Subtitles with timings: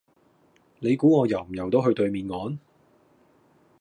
[0.79, 2.57] 你估我游唔游到去對面岸？